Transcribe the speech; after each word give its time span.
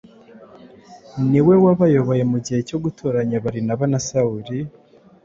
niwe 1.29 1.55
wabayoboye 1.63 2.23
mu 2.31 2.37
gihe 2.45 2.59
cyo 2.67 2.77
gutoranya 2.83 3.41
Barinaba 3.43 3.83
na 3.91 3.99
Sawuli 4.07 4.57